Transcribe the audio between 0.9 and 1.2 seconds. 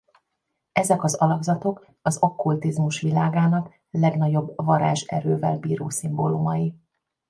az